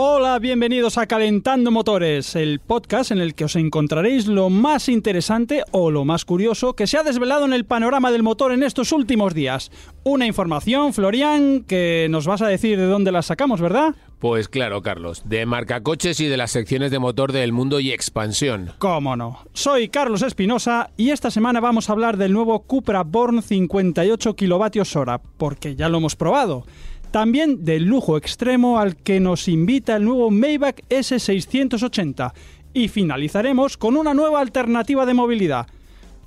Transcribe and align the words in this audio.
Hola, 0.00 0.38
bienvenidos 0.38 0.96
a 0.96 1.08
Calentando 1.08 1.72
Motores, 1.72 2.36
el 2.36 2.60
podcast 2.60 3.10
en 3.10 3.18
el 3.18 3.34
que 3.34 3.46
os 3.46 3.56
encontraréis 3.56 4.28
lo 4.28 4.48
más 4.48 4.88
interesante 4.88 5.64
o 5.72 5.90
lo 5.90 6.04
más 6.04 6.24
curioso 6.24 6.74
que 6.74 6.86
se 6.86 6.98
ha 6.98 7.02
desvelado 7.02 7.44
en 7.46 7.52
el 7.52 7.64
panorama 7.64 8.12
del 8.12 8.22
motor 8.22 8.52
en 8.52 8.62
estos 8.62 8.92
últimos 8.92 9.34
días. 9.34 9.72
Una 10.04 10.24
información, 10.24 10.94
Florian, 10.94 11.64
que 11.64 12.06
nos 12.10 12.28
vas 12.28 12.42
a 12.42 12.46
decir 12.46 12.78
de 12.78 12.86
dónde 12.86 13.10
la 13.10 13.22
sacamos, 13.22 13.60
¿verdad? 13.60 13.96
Pues 14.20 14.48
claro, 14.48 14.82
Carlos, 14.82 15.22
de 15.24 15.46
marcacoches 15.46 16.20
y 16.20 16.26
de 16.26 16.36
las 16.36 16.52
secciones 16.52 16.92
de 16.92 17.00
motor 17.00 17.32
del 17.32 17.52
mundo 17.52 17.80
y 17.80 17.90
expansión. 17.90 18.74
¿Cómo 18.78 19.16
no? 19.16 19.40
Soy 19.52 19.88
Carlos 19.88 20.22
Espinosa 20.22 20.90
y 20.96 21.10
esta 21.10 21.32
semana 21.32 21.58
vamos 21.58 21.88
a 21.88 21.92
hablar 21.92 22.18
del 22.18 22.32
nuevo 22.32 22.60
Cupra 22.60 23.02
Born 23.02 23.42
58 23.42 24.36
kilovatios 24.36 24.94
hora, 24.94 25.20
porque 25.20 25.74
ya 25.74 25.88
lo 25.88 25.98
hemos 25.98 26.14
probado. 26.14 26.64
También 27.10 27.64
del 27.64 27.84
lujo 27.84 28.16
extremo 28.16 28.78
al 28.78 28.96
que 28.96 29.18
nos 29.18 29.48
invita 29.48 29.96
el 29.96 30.04
nuevo 30.04 30.30
Maybach 30.30 30.80
S680. 30.88 32.32
Y 32.74 32.88
finalizaremos 32.88 33.76
con 33.76 33.96
una 33.96 34.12
nueva 34.14 34.40
alternativa 34.40 35.06
de 35.06 35.14
movilidad. 35.14 35.66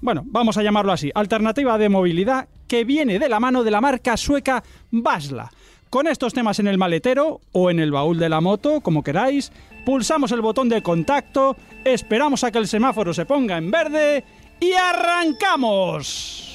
Bueno, 0.01 0.23
vamos 0.25 0.57
a 0.57 0.63
llamarlo 0.63 0.91
así, 0.91 1.11
alternativa 1.13 1.77
de 1.77 1.87
movilidad 1.87 2.49
que 2.67 2.83
viene 2.83 3.19
de 3.19 3.29
la 3.29 3.39
mano 3.39 3.63
de 3.63 3.69
la 3.69 3.81
marca 3.81 4.17
sueca 4.17 4.63
Basla. 4.89 5.51
Con 5.91 6.07
estos 6.07 6.33
temas 6.33 6.57
en 6.59 6.67
el 6.67 6.77
maletero 6.77 7.41
o 7.51 7.69
en 7.69 7.79
el 7.79 7.91
baúl 7.91 8.17
de 8.17 8.29
la 8.29 8.41
moto, 8.41 8.81
como 8.81 9.03
queráis, 9.03 9.51
pulsamos 9.85 10.31
el 10.31 10.41
botón 10.41 10.69
de 10.69 10.81
contacto, 10.81 11.55
esperamos 11.83 12.43
a 12.43 12.51
que 12.51 12.57
el 12.57 12.67
semáforo 12.67 13.13
se 13.13 13.25
ponga 13.25 13.57
en 13.57 13.69
verde 13.69 14.23
y 14.59 14.71
arrancamos. 14.71 16.50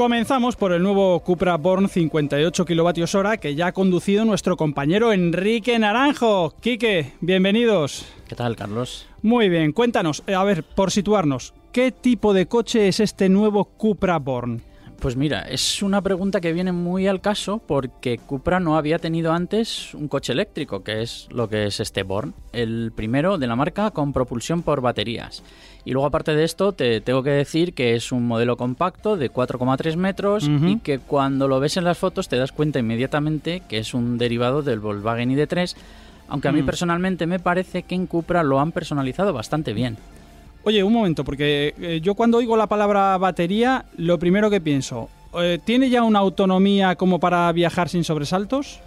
Comenzamos 0.00 0.56
por 0.56 0.72
el 0.72 0.82
nuevo 0.82 1.20
Cupra 1.20 1.58
Born 1.58 1.86
58 1.86 2.64
kilovatios 2.64 3.14
hora 3.14 3.36
que 3.36 3.54
ya 3.54 3.66
ha 3.66 3.72
conducido 3.72 4.24
nuestro 4.24 4.56
compañero 4.56 5.12
Enrique 5.12 5.78
Naranjo. 5.78 6.54
Quique, 6.58 7.12
bienvenidos. 7.20 8.06
¿Qué 8.26 8.34
tal, 8.34 8.56
Carlos? 8.56 9.06
Muy 9.20 9.50
bien, 9.50 9.72
cuéntanos, 9.72 10.22
a 10.26 10.42
ver, 10.42 10.64
por 10.64 10.90
situarnos, 10.90 11.52
¿qué 11.70 11.92
tipo 11.92 12.32
de 12.32 12.46
coche 12.46 12.88
es 12.88 12.98
este 12.98 13.28
nuevo 13.28 13.66
Cupra 13.66 14.18
Born? 14.18 14.62
Pues 15.00 15.16
mira, 15.16 15.40
es 15.48 15.82
una 15.82 16.02
pregunta 16.02 16.42
que 16.42 16.52
viene 16.52 16.72
muy 16.72 17.06
al 17.06 17.22
caso 17.22 17.58
porque 17.66 18.18
Cupra 18.18 18.60
no 18.60 18.76
había 18.76 18.98
tenido 18.98 19.32
antes 19.32 19.94
un 19.94 20.08
coche 20.08 20.32
eléctrico, 20.34 20.84
que 20.84 21.00
es 21.00 21.26
lo 21.30 21.48
que 21.48 21.64
es 21.66 21.80
este 21.80 22.02
Born, 22.02 22.34
el 22.52 22.92
primero 22.94 23.38
de 23.38 23.46
la 23.46 23.56
marca 23.56 23.92
con 23.92 24.12
propulsión 24.12 24.62
por 24.62 24.82
baterías. 24.82 25.42
Y 25.86 25.92
luego 25.92 26.06
aparte 26.06 26.34
de 26.34 26.44
esto, 26.44 26.72
te 26.72 27.00
tengo 27.00 27.22
que 27.22 27.30
decir 27.30 27.72
que 27.72 27.94
es 27.94 28.12
un 28.12 28.26
modelo 28.26 28.58
compacto 28.58 29.16
de 29.16 29.30
4,3 29.32 29.96
metros 29.96 30.46
y 30.46 30.80
que 30.80 30.98
cuando 30.98 31.48
lo 31.48 31.60
ves 31.60 31.78
en 31.78 31.84
las 31.84 31.96
fotos 31.96 32.28
te 32.28 32.36
das 32.36 32.52
cuenta 32.52 32.78
inmediatamente 32.78 33.62
que 33.68 33.78
es 33.78 33.94
un 33.94 34.18
derivado 34.18 34.60
del 34.60 34.80
Volkswagen 34.80 35.30
ID3, 35.30 35.76
aunque 36.28 36.48
a 36.48 36.52
mí 36.52 36.60
Mm. 36.60 36.66
personalmente 36.66 37.26
me 37.26 37.38
parece 37.38 37.84
que 37.84 37.94
en 37.94 38.06
Cupra 38.06 38.42
lo 38.42 38.60
han 38.60 38.72
personalizado 38.72 39.32
bastante 39.32 39.72
bien. 39.72 39.96
Oye, 40.62 40.82
un 40.82 40.92
momento, 40.92 41.24
porque 41.24 41.74
eh, 41.80 42.00
yo 42.02 42.14
cuando 42.14 42.38
oigo 42.38 42.56
la 42.56 42.66
palabra 42.66 43.16
batería, 43.16 43.86
lo 43.96 44.18
primero 44.18 44.50
que 44.50 44.60
pienso, 44.60 45.08
eh, 45.40 45.58
¿tiene 45.64 45.88
ya 45.88 46.02
una 46.02 46.18
autonomía 46.18 46.96
como 46.96 47.18
para 47.18 47.50
viajar 47.52 47.88
sin 47.88 48.04
sobresaltos? 48.04 48.80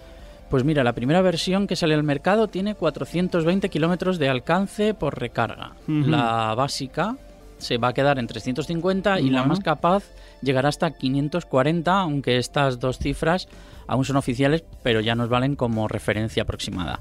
Pues 0.49 0.63
mira, 0.63 0.83
la 0.83 0.93
primera 0.93 1.21
versión 1.23 1.65
que 1.65 1.75
sale 1.75 1.95
al 1.95 2.03
mercado 2.03 2.47
tiene 2.47 2.75
420 2.75 3.69
kilómetros 3.69 4.19
de 4.19 4.29
alcance 4.29 4.93
por 4.93 5.19
recarga. 5.19 5.71
La 5.87 6.53
básica 6.53 7.15
se 7.57 7.77
va 7.77 7.87
a 7.87 7.93
quedar 7.93 8.19
en 8.19 8.27
350 8.27 9.19
y 9.19 9.31
la 9.31 9.45
más 9.45 9.61
capaz 9.61 10.03
llegará 10.43 10.69
hasta 10.69 10.91
540, 10.91 11.99
aunque 11.99 12.37
estas 12.37 12.79
dos 12.79 12.99
cifras 12.99 13.47
aún 13.87 14.05
son 14.05 14.17
oficiales, 14.17 14.63
pero 14.83 14.99
ya 15.01 15.15
nos 15.15 15.29
valen 15.29 15.55
como 15.55 15.87
referencia 15.87 16.43
aproximada. 16.43 16.99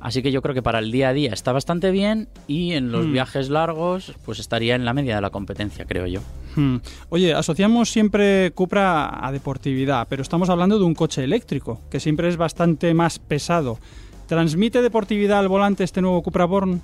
Así 0.00 0.22
que 0.22 0.30
yo 0.32 0.42
creo 0.42 0.54
que 0.54 0.62
para 0.62 0.78
el 0.78 0.92
día 0.92 1.08
a 1.08 1.12
día 1.12 1.32
está 1.32 1.52
bastante 1.52 1.90
bien 1.90 2.28
y 2.46 2.72
en 2.72 2.92
los 2.92 3.06
Mm. 3.06 3.12
viajes 3.12 3.48
largos 3.50 4.12
pues 4.24 4.38
estaría 4.38 4.74
en 4.74 4.84
la 4.84 4.92
media 4.92 5.16
de 5.16 5.20
la 5.22 5.30
competencia, 5.30 5.84
creo 5.86 6.06
yo. 6.06 6.20
Hmm. 6.54 6.76
Oye, 7.10 7.34
asociamos 7.34 7.90
siempre 7.90 8.50
Cupra 8.52 9.26
a 9.26 9.32
deportividad, 9.32 10.06
pero 10.08 10.22
estamos 10.22 10.48
hablando 10.48 10.78
de 10.78 10.84
un 10.84 10.94
coche 10.94 11.24
eléctrico, 11.24 11.80
que 11.90 12.00
siempre 12.00 12.28
es 12.28 12.36
bastante 12.36 12.92
más 12.94 13.18
pesado. 13.18 13.78
¿Transmite 14.26 14.82
deportividad 14.82 15.38
al 15.38 15.48
volante 15.48 15.84
este 15.84 16.00
nuevo 16.02 16.22
Cupra 16.22 16.44
Born? 16.46 16.80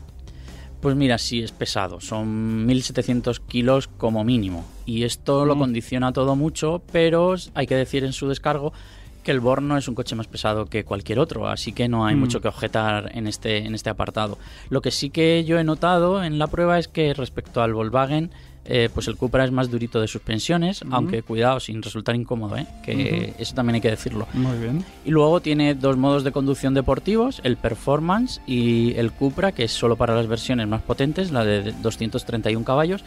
Pues 0.81 0.97
mira, 0.97 1.17
sí 1.19 1.43
es 1.43 1.53
pesado, 1.53 2.01
son 2.01 2.67
1700 2.67 3.39
kilos 3.41 3.87
como 3.89 4.25
mínimo. 4.25 4.65
Y 4.85 5.05
esto 5.05 5.45
lo 5.45 5.55
Mm. 5.55 5.59
condiciona 5.61 6.13
todo 6.13 6.35
mucho, 6.35 6.83
pero 6.91 7.35
hay 7.55 7.67
que 7.67 7.77
decir 7.77 8.05
en 8.05 8.13
su 8.13 8.29
descargo 8.29 8.73
que 9.23 9.31
el 9.31 9.41
Born 9.41 9.67
no 9.69 9.77
es 9.77 9.89
un 9.89 9.95
coche 9.95 10.15
más 10.15 10.27
pesado 10.27 10.67
que 10.67 10.85
cualquier 10.85 11.19
otro, 11.19 11.49
así 11.49 11.73
que 11.73 11.89
no 11.89 12.05
hay 12.07 12.15
Mm. 12.17 12.21
mucho 12.21 12.41
que 12.41 12.49
objetar 12.49 13.11
en 13.15 13.27
este, 13.27 13.59
en 13.59 13.75
este 13.75 13.91
apartado. 13.91 14.39
Lo 14.69 14.81
que 14.83 14.91
sí 14.91 15.11
que 15.11 15.45
yo 15.45 15.59
he 15.59 15.65
notado 15.65 16.23
en 16.25 16.39
la 16.39 16.47
prueba 16.49 16.79
es 16.79 16.89
que 16.89 17.15
respecto 17.15 17.63
al 17.63 17.73
Volkswagen, 17.75 18.31
eh, 18.65 18.89
pues 18.95 19.09
el 19.09 19.17
Cupra 19.17 19.45
es 19.45 19.51
más 19.51 19.73
durito 19.73 20.01
de 20.01 20.07
suspensiones, 20.07 20.85
aunque 20.93 21.23
cuidado, 21.23 21.59
sin 21.59 21.83
resultar 21.83 22.15
incómodo, 22.15 22.57
¿eh? 22.57 22.67
que 22.85 23.35
eso 23.39 23.55
también 23.57 23.75
hay 23.75 23.81
que 23.81 23.91
decirlo. 23.91 24.29
Muy 24.35 24.57
bien. 24.57 24.85
Y 25.05 25.11
luego 25.11 25.41
tiene 25.41 25.75
dos 25.75 25.97
modos 25.97 26.23
de 26.23 26.31
conducción 26.31 26.73
deportivos, 26.73 27.41
el 27.43 27.57
Performance 27.57 28.41
y 28.47 28.95
el 28.95 29.11
Cupra, 29.11 29.51
que 29.51 29.65
es 29.65 29.73
solo 29.73 29.97
para 29.97 30.15
las 30.15 30.29
versiones 30.29 30.69
más 30.69 30.81
potentes, 30.83 31.33
la 31.33 31.45
de 31.45 31.73
231 31.83 32.65
caballos. 32.65 33.03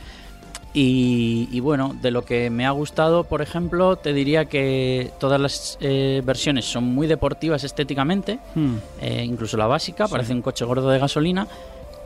Y, 0.77 1.47
y 1.53 1.61
bueno, 1.61 1.95
de 2.01 2.11
lo 2.11 2.25
que 2.25 2.49
me 2.49 2.65
ha 2.65 2.71
gustado, 2.71 3.23
por 3.23 3.41
ejemplo, 3.41 3.95
te 3.95 4.11
diría 4.11 4.43
que 4.45 5.09
todas 5.21 5.39
las 5.39 5.77
eh, 5.79 6.21
versiones 6.25 6.65
son 6.65 6.83
muy 6.83 7.07
deportivas 7.07 7.63
estéticamente, 7.63 8.39
Hmm. 8.55 8.75
eh, 9.01 9.23
incluso 9.25 9.55
la 9.55 9.67
básica, 9.67 10.07
parece 10.09 10.33
un 10.33 10.41
coche 10.41 10.65
gordo 10.65 10.89
de 10.89 10.99
gasolina. 10.99 11.47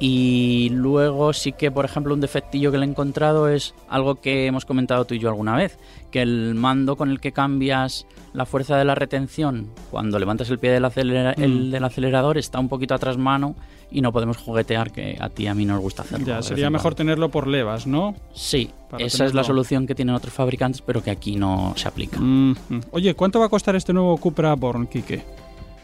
Y 0.02 0.69
luego 0.72 1.34
sí 1.34 1.52
que, 1.52 1.72
por 1.72 1.84
ejemplo, 1.84 2.13
un 2.13 2.22
defectillo 2.22 2.72
que 2.72 2.78
le 2.78 2.85
he 2.85 2.90
encontrado 2.90 3.50
es 3.50 3.74
algo 3.90 4.16
que 4.22 4.46
hemos 4.46 4.63
comentado 4.63 5.03
tú 5.03 5.13
y 5.16 5.19
yo 5.19 5.28
alguna 5.30 5.57
vez, 5.57 5.78
que 6.12 6.22
el 6.22 6.53
mando 6.56 6.96
con 6.96 7.09
el 7.09 7.19
que 7.19 7.34
cambias 7.34 8.06
la 8.34 8.46
fuerza 8.46 8.78
de 8.78 8.86
la 8.86 8.96
retención 8.96 9.68
cuando 9.91 10.18
levantas 10.19 10.50
el 10.51 10.59
pie 10.59 10.69
del, 10.72 10.86
acelera- 10.86 11.34
Mm. 11.38 11.44
el 11.44 11.72
del 11.72 11.84
acelerador 11.84 12.38
está 12.38 12.59
un 12.59 12.69
poquito 12.69 12.94
atrás 12.94 13.18
mano 13.18 13.56
y 13.91 14.01
no 14.01 14.11
podemos 14.11 14.38
juguetear, 14.38 14.91
que 14.91 15.17
a 15.19 15.29
ti 15.29 15.44
y 15.44 15.47
a 15.47 15.53
mí 15.55 15.66
nos 15.66 15.79
gusta 15.81 16.03
hacerlo. 16.03 16.25
Ya, 16.25 16.41
sería 16.41 16.69
mejor 16.69 16.95
tenerlo 16.95 17.29
por 17.29 17.47
levas, 17.47 17.88
¿no? 17.88 18.16
Sí, 18.33 18.69
para 18.89 19.03
esa 19.05 19.25
es 19.25 19.33
la 19.33 19.44
solución 19.44 19.88
que 19.88 19.95
tienen 19.95 20.16
otros 20.16 20.33
fabricantes, 20.33 20.81
pero 20.81 21.01
que 21.01 21.11
aquí 21.11 21.35
no 21.35 21.73
se 21.75 21.88
aplica. 21.88 22.19
Mm, 22.19 22.51
mm. 22.69 22.81
Oye, 22.91 23.13
¿cuánto 23.16 23.39
va 23.39 23.45
a 23.47 23.50
costar 23.50 23.75
este 23.75 23.94
nuevo 23.94 24.16
Cupra 24.17 24.53
Born, 24.55 24.88
Quique? 24.88 25.23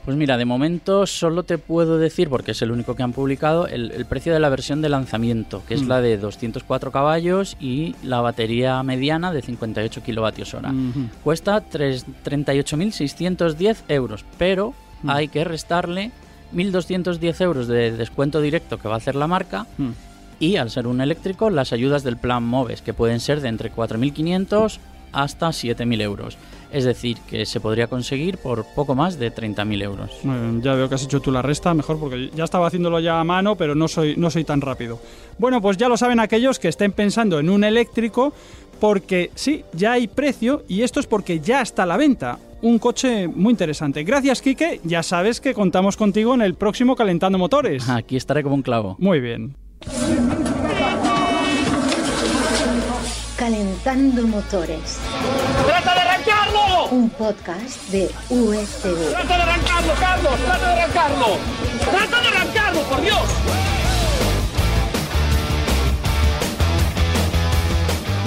Pues 0.06 0.16
mira, 0.16 0.38
de 0.38 0.46
momento 0.46 1.08
solo 1.08 1.42
te 1.42 1.58
puedo 1.58 1.98
decir, 1.98 2.30
porque 2.30 2.52
es 2.52 2.62
el 2.62 2.70
único 2.70 2.94
que 2.96 3.02
han 3.02 3.12
publicado, 3.12 3.66
el, 3.66 3.90
el 3.90 4.06
precio 4.06 4.34
de 4.34 4.40
la 4.40 4.50
versión 4.50 4.80
de 4.84 4.90
lanzamiento, 4.90 5.64
que 5.68 5.74
es 5.74 5.82
Mm. 5.82 5.88
la 5.88 6.00
de 6.02 6.18
204 6.20 6.92
caballos 6.92 7.58
y 7.60 7.96
la 8.04 8.22
batería 8.22 8.84
mediana 8.84 9.32
de 9.32 9.42
58 9.42 10.04
kilovatios 10.04 10.54
hora. 10.54 10.72
Mhm. 10.72 11.10
Cuesta 11.24 11.60
tres- 11.62 12.06
38.610 12.24 13.84
euros, 13.88 14.26
pero 14.38 14.74
Mm. 15.02 15.10
hay 15.10 15.28
que 15.28 15.44
restarle 15.44 16.12
1.210 16.56 17.42
euros 17.42 17.68
de 17.68 17.92
descuento 17.92 18.42
directo 18.42 18.78
que 18.78 18.88
va 18.88 18.96
a 18.96 18.98
hacer 18.98 19.16
la 19.16 19.28
marca 19.28 19.66
Mm. 19.78 19.90
y 20.40 20.56
al 20.58 20.70
ser 20.70 20.88
un 20.88 21.02
eléctrico 21.02 21.50
las 21.50 21.74
ayudas 21.74 22.04
del 22.04 22.18
plan 22.18 22.44
MOVES, 22.44 22.82
que 22.82 22.94
pueden 22.94 23.20
ser 23.20 23.42
de 23.42 23.50
entre 23.50 23.72
4.500 23.72 24.80
hasta 25.12 25.48
7.000 25.54 26.02
euros. 26.02 26.38
Es 26.74 26.84
decir, 26.84 27.18
que 27.30 27.46
se 27.46 27.62
podría 27.62 27.88
conseguir 27.88 28.38
por 28.38 28.66
poco 28.76 28.96
más 28.96 29.18
de 29.18 29.32
30.000 29.34 29.82
euros. 29.82 30.12
Muy 30.24 30.38
bien, 30.38 30.62
ya 30.62 30.74
veo 30.74 30.90
que 30.90 30.96
has 30.96 31.04
hecho 31.06 31.22
tú 31.22 31.32
la 31.32 31.42
resta, 31.42 31.74
mejor 31.74 31.98
porque 32.00 32.30
ya 32.36 32.44
estaba 32.44 32.68
haciéndolo 32.68 33.00
ya 33.00 33.20
a 33.22 33.24
mano, 33.24 33.56
pero 33.56 33.76
no 33.76 33.88
soy, 33.88 34.16
no 34.18 34.30
soy 34.30 34.44
tan 34.44 34.60
rápido. 34.60 35.00
Bueno, 35.38 35.62
pues 35.62 35.78
ya 35.78 35.88
lo 35.88 35.96
saben 35.96 36.20
aquellos 36.20 36.60
que 36.60 36.68
estén 36.68 36.92
pensando 36.92 37.40
en 37.40 37.50
un 37.50 37.64
eléctrico, 37.64 38.34
porque 38.80 39.32
sí, 39.36 39.64
ya 39.74 39.94
hay 39.94 40.08
precio 40.08 40.64
y 40.68 40.84
esto 40.84 41.00
es 41.00 41.08
porque 41.08 41.40
ya 41.40 41.62
está 41.62 41.84
a 41.84 41.86
la 41.86 41.98
venta. 41.98 42.40
Un 42.62 42.80
coche 42.80 43.28
muy 43.28 43.52
interesante. 43.52 44.04
Gracias, 44.04 44.42
Quique. 44.42 44.82
Ya 44.84 45.04
sabes 45.04 45.40
que 45.40 45.54
contamos 45.54 45.98
contigo 45.98 46.34
en 46.34 46.42
el 46.42 46.56
próximo 46.56 46.96
Calentando 46.96 47.38
Motores. 47.38 47.88
Aquí 47.90 48.16
estaré 48.16 48.44
como 48.44 48.56
un 48.56 48.62
clavo. 48.62 48.96
Muy 49.00 49.20
bien. 49.20 49.56
Calentando 53.38 54.26
Motores. 54.26 54.98
¡Trata 55.66 55.94
de 55.94 56.00
arrancarlo! 56.00 56.88
Un 56.92 57.10
podcast 57.10 57.90
de 57.90 58.10
USV. 58.30 59.12
¡Trata 59.12 59.36
de 59.36 59.44
arrancarlo, 59.44 59.94
Carlos! 60.00 60.34
¡Trata 60.46 60.68
de 60.68 60.82
arrancarlo! 60.82 61.26
¡Trata 61.92 62.22
de 62.22 62.28
arrancarlo, 62.28 62.82
por 62.84 63.02
Dios! 63.02 63.85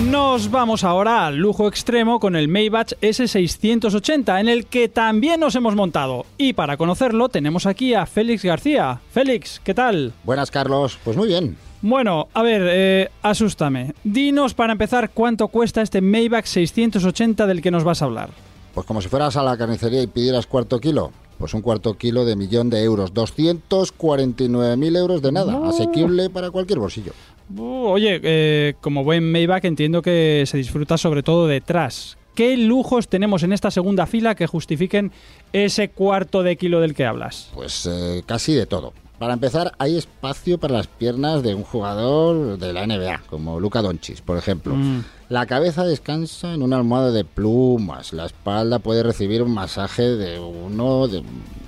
Nos 0.05 0.51
vamos 0.53 0.85
ahora 0.85 1.27
al 1.27 1.37
lujo 1.37 1.67
extremo 1.67 2.21
con 2.21 2.37
el 2.37 2.47
Maybach 2.47 2.93
S680, 3.01 4.41
en 4.41 4.49
el 4.49 4.67
que 4.67 4.89
también 4.89 5.41
nos 5.41 5.57
hemos 5.57 5.75
montado. 5.75 6.25
Y 6.39 6.53
para 6.53 6.77
conocerlo 6.77 7.29
tenemos 7.29 7.67
aquí 7.67 7.95
a 7.95 8.07
Félix 8.07 8.45
García. 8.45 9.01
Félix, 9.11 9.61
¿qué 9.65 9.75
tal? 9.75 10.13
Buenas, 10.23 10.53
Carlos. 10.53 10.99
Pues 11.03 11.17
muy 11.17 11.27
bien. 11.27 11.57
Bueno, 11.83 12.29
a 12.33 12.43
ver, 12.43 12.63
eh, 12.65 13.11
asústame. 13.23 13.93
Dinos 14.05 14.55
para 14.55 14.73
empezar 14.73 15.11
cuánto 15.11 15.49
cuesta 15.49 15.83
este 15.83 16.01
Maybach 16.01 16.47
680 16.47 17.47
del 17.47 17.61
que 17.61 17.73
nos 17.73 17.83
vas 17.83 18.01
a 18.01 18.05
hablar. 18.05 18.31
Pues 18.75 18.87
como 18.87 19.03
si 19.03 19.09
fueras 19.09 19.37
a 19.37 19.43
la 19.43 19.57
carnicería 19.57 20.03
y 20.03 20.07
pidieras 20.07 20.47
cuarto 20.47 20.79
kilo. 20.79 21.11
Pues 21.39 21.55
un 21.55 21.61
cuarto 21.61 21.95
kilo 21.95 22.25
de 22.25 22.37
millón 22.37 22.71
de 22.71 22.83
euros. 22.85 23.13
249.000 23.15 24.97
euros 24.97 25.23
de 25.23 25.33
nada. 25.33 25.69
Asequible 25.69 26.31
para 26.31 26.51
cualquier 26.53 26.79
bolsillo. 26.79 27.13
Uh, 27.57 27.87
oye, 27.89 28.21
eh, 28.23 28.75
como 28.81 29.05
buen 29.05 29.31
Maybach 29.31 29.65
entiendo 29.65 30.03
que 30.03 30.45
se 30.47 30.57
disfruta 30.57 30.99
sobre 30.99 31.23
todo 31.23 31.47
detrás. 31.47 32.19
¿Qué 32.35 32.57
lujos 32.57 33.09
tenemos 33.09 33.43
en 33.43 33.53
esta 33.53 33.71
segunda 33.71 34.07
fila 34.07 34.35
que 34.37 34.47
justifiquen 34.47 35.11
ese 35.53 35.89
cuarto 35.91 36.43
de 36.43 36.57
kilo 36.57 36.81
del 36.81 36.95
que 36.95 37.05
hablas? 37.05 37.51
Pues 37.55 37.87
eh, 37.91 38.23
casi 38.27 38.55
de 38.55 38.67
todo. 38.67 38.93
Para 39.19 39.33
empezar, 39.33 39.73
hay 39.79 39.97
espacio 39.97 40.59
para 40.59 40.75
las 40.75 40.87
piernas 40.87 41.43
de 41.43 41.55
un 41.55 41.65
jugador 41.65 42.57
de 42.57 42.73
la 42.73 42.87
NBA, 42.87 43.23
como 43.29 43.59
Luka 43.59 43.83
Doncic, 43.83 44.21
por 44.23 44.39
ejemplo. 44.39 44.77
Mm. 44.77 45.05
La 45.29 45.45
cabeza 45.45 45.85
descansa 45.85 46.55
en 46.55 46.63
una 46.63 46.77
almohada 46.79 47.11
de 47.13 47.25
plumas. 47.25 48.15
La 48.15 48.25
espalda 48.25 48.79
puede 48.79 49.03
recibir 49.03 49.43
un 49.43 49.53
masaje 49.53 50.03
de 50.03 50.41
uno 50.41 51.07
de, 51.07 51.23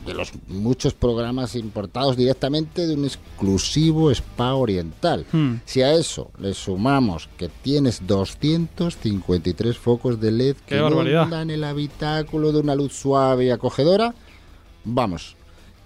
de 0.06 0.14
los 0.14 0.32
muchos 0.48 0.94
programas 0.94 1.54
importados 1.54 2.16
directamente 2.16 2.86
de 2.86 2.94
un 2.94 3.04
exclusivo 3.04 4.10
spa 4.10 4.54
oriental. 4.54 5.26
Hmm. 5.30 5.56
Si 5.66 5.82
a 5.82 5.92
eso 5.92 6.30
le 6.38 6.54
sumamos 6.54 7.28
que 7.36 7.48
tienes 7.48 8.06
253 8.06 9.76
focos 9.76 10.18
de 10.20 10.30
LED 10.30 10.56
¡Qué 10.66 10.76
que 10.76 10.80
barbaridad! 10.80 11.20
inundan 11.22 11.50
el 11.50 11.64
habitáculo 11.64 12.52
de 12.52 12.60
una 12.60 12.74
luz 12.74 12.94
suave 12.94 13.44
y 13.44 13.50
acogedora, 13.50 14.14
vamos, 14.84 15.36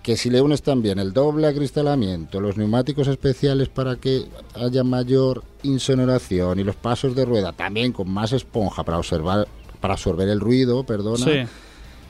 que 0.04 0.16
si 0.18 0.28
le 0.28 0.42
unes 0.42 0.62
también 0.62 0.98
el 0.98 1.12
doble 1.14 1.46
acristalamiento, 1.48 2.38
los 2.38 2.58
neumáticos 2.58 3.08
especiales 3.08 3.70
para 3.70 3.96
que 3.96 4.24
haya 4.54 4.84
mayor 4.84 5.42
insonoración 5.62 6.60
y 6.60 6.62
los 6.62 6.76
pasos 6.76 7.16
de 7.16 7.24
rueda 7.24 7.52
también 7.52 7.90
con 7.90 8.10
más 8.10 8.32
esponja 8.32 8.84
para 8.84 8.98
observar 8.98 9.48
para 9.80 9.94
absorber 9.94 10.28
el 10.28 10.40
ruido, 10.40 10.84
perdona, 10.84 11.24
Sí, 11.24 11.40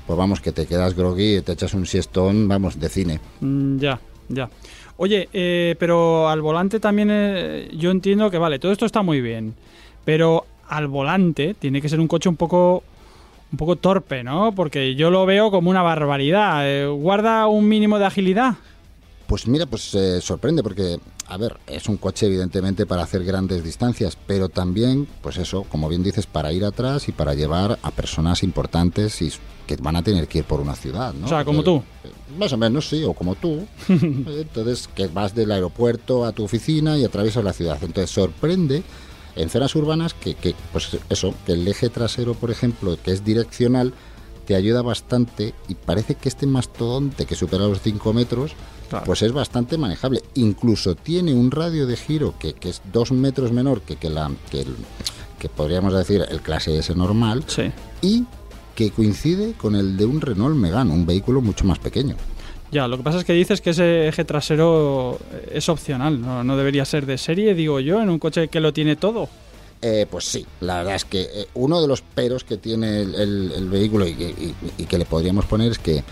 pues 0.07 0.19
vamos 0.19 0.41
que 0.41 0.53
te 0.53 0.67
quedas 0.67 0.95
groggy 0.95 1.37
y 1.37 1.41
te 1.43 1.53
echas 1.53 1.73
un 1.75 1.87
siestón, 1.87 2.47
vamos, 2.49 2.79
de 2.79 2.89
cine. 2.89 3.21
mm, 3.41 3.79
ya, 3.79 4.01
ya. 4.29 4.51
Oye, 4.97 5.29
eh, 5.33 5.75
pero 5.79 6.29
al 6.29 6.41
volante 6.41 6.79
también 6.81 7.09
eh, 7.13 7.69
yo 7.77 7.91
entiendo 7.91 8.31
que 8.31 8.39
vale, 8.39 8.59
todo 8.59 8.71
esto 8.73 8.87
está 8.87 9.03
muy 9.03 9.21
bien, 9.21 9.55
pero 10.05 10.47
al 10.69 10.89
volante 10.89 11.55
tiene 11.55 11.81
que 11.81 11.89
ser 11.89 12.01
un 12.01 12.09
coche 12.09 12.29
un 12.29 12.37
poco 12.37 12.83
un 13.55 13.57
poco 13.57 13.77
torpe, 13.77 14.25
¿no? 14.25 14.53
Porque 14.53 14.97
yo 14.97 15.11
lo 15.13 15.25
veo 15.27 15.53
como 15.53 15.71
una 15.71 15.81
barbaridad. 15.83 16.69
Eh, 16.69 16.87
¿Guarda 16.89 17.47
un 17.47 17.69
mínimo 17.69 18.01
de 18.01 18.05
agilidad? 18.07 18.57
Pues 19.29 19.47
mira, 19.47 19.65
pues 19.65 19.95
eh, 19.95 20.21
sorprende 20.21 20.63
porque, 20.63 20.99
a 21.29 21.37
ver, 21.37 21.57
es 21.69 21.89
un 21.89 21.97
coche 21.97 22.27
evidentemente 22.27 22.85
para 22.85 23.05
hacer 23.05 23.25
grandes 23.25 23.63
distancias, 23.65 24.19
pero 24.27 24.49
también, 24.49 25.07
pues 25.23 25.39
eso, 25.39 25.63
como 25.71 25.89
bien 25.89 26.03
dices, 26.03 26.27
para 26.27 26.53
ir 26.53 26.65
atrás 26.65 27.09
y 27.09 27.13
para 27.13 27.33
llevar 27.35 27.79
a 27.81 27.91
personas 27.93 28.43
importantes 28.43 29.23
y 29.23 29.33
que 29.67 29.77
van 29.77 29.97
a 29.97 30.03
tener 30.03 30.27
que 30.29 30.39
ir 30.39 30.45
por 30.45 30.61
una 30.61 30.75
ciudad, 30.75 31.15
¿no? 31.15 31.27
O 31.27 31.29
sea, 31.29 31.45
como 31.45 31.63
tú. 31.63 31.83
eh, 32.05 32.11
Más 32.39 32.53
o 32.53 32.59
menos, 32.59 32.89
sí, 32.89 33.03
o 33.05 33.15
como 33.15 33.37
tú. 33.37 33.65
Entonces, 33.89 34.89
que 34.95 35.07
vas 35.07 35.33
del 35.35 35.53
aeropuerto 35.53 36.25
a 36.25 36.33
tu 36.33 36.43
oficina 36.45 36.99
y 36.99 37.05
atraviesas 37.05 37.45
la 37.45 37.53
ciudad. 37.53 37.79
Entonces, 37.83 38.11
sorprende 38.11 38.83
en 39.37 39.51
zonas 39.51 39.75
urbanas 39.75 40.15
que, 40.15 40.35
que, 40.35 40.55
pues 40.73 40.97
eso, 41.11 41.35
que 41.47 41.53
el 41.53 41.67
eje 41.69 41.89
trasero, 41.89 42.35
por 42.35 42.51
ejemplo, 42.51 42.97
que 43.03 43.13
es 43.13 43.25
direccional, 43.25 43.93
te 44.47 44.55
ayuda 44.55 44.83
bastante 44.83 45.55
y 45.69 45.75
parece 45.75 46.15
que 46.17 46.29
este 46.29 46.47
mastodonte 46.47 47.25
que 47.27 47.35
supera 47.35 47.67
los 47.67 47.81
5 47.81 48.13
metros, 48.13 48.53
Claro. 48.91 49.07
pues 49.07 49.23
es 49.23 49.33
bastante 49.33 49.79
manejable. 49.79 50.23
Incluso 50.35 50.95
tiene 50.95 51.33
un 51.33 51.51
radio 51.51 51.87
de 51.87 51.97
giro 51.97 52.35
que, 52.39 52.53
que 52.53 52.69
es 52.69 52.83
2 52.93 53.13
metros 53.13 53.51
menor 53.51 53.81
que, 53.81 53.97
que, 53.97 54.11
la, 54.11 54.31
que, 54.51 54.61
el- 54.61 54.77
que 55.39 55.49
podríamos 55.49 55.95
decir 55.95 56.25
el 56.29 56.41
clase 56.43 56.77
S 56.79 56.95
normal 56.95 57.45
Sí. 57.47 57.73
y 58.03 58.25
que 58.75 58.91
coincide 58.91 59.55
con 59.55 59.75
el 59.75 59.97
de 59.97 60.05
un 60.05 60.21
Renault 60.21 60.55
Megane, 60.57 60.93
un 60.93 61.07
vehículo 61.07 61.41
mucho 61.41 61.65
más 61.65 61.79
pequeño. 61.79 62.17
Ya, 62.75 62.89
lo 62.89 62.97
que 62.97 63.05
pasa 63.05 63.19
es 63.19 63.25
que 63.25 63.35
dices 63.35 63.61
que 63.61 63.71
ese 63.71 64.09
eje 64.09 64.25
trasero 64.25 65.17
eh, 65.33 65.53
es 65.53 65.69
opcional, 65.69 66.21
no, 66.21 66.57
debería 66.57 66.85
ser 66.85 67.07
de 67.07 67.19
serie, 67.19 67.55
digo 67.55 67.79
yo, 67.79 68.03
en 68.03 68.11
un 68.11 68.19
coche 68.19 68.49
que 68.49 68.59
lo 68.59 68.73
tiene 68.73 68.97
todo. 68.97 69.29
Eh, 69.81 70.09
pues 70.11 70.25
sí, 70.25 70.45
la 70.61 70.79
verdad 70.79 70.97
es 70.97 71.05
que 71.05 71.21
eh, 71.23 71.47
uno 71.55 71.81
de 71.81 71.87
los 71.87 72.03
peros 72.03 72.43
que 72.43 72.57
tiene 72.57 73.03
el, 73.03 73.69
vehículo 73.71 74.09
y 74.09 74.17
que, 74.89 74.99
le 74.99 75.05
podríamos 75.05 75.45
poner 75.45 75.71
es 75.71 75.79
que 75.79 76.03